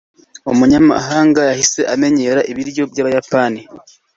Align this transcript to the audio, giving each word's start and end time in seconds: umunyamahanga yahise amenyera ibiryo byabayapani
umunyamahanga 0.53 1.39
yahise 1.49 1.81
amenyera 1.93 2.41
ibiryo 2.51 2.83
byabayapani 2.91 3.61